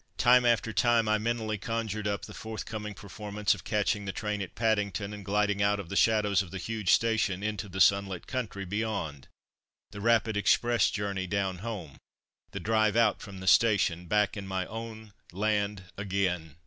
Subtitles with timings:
[0.17, 4.55] Time after time I mentally conjured up the forthcoming performance of catching the train at
[4.55, 8.65] Paddington and gliding out of the shadows of the huge station into the sunlit country
[8.65, 9.27] beyond
[9.91, 11.97] the rapid express journey down home,
[12.49, 16.55] the drive out from the station, back in my own land again!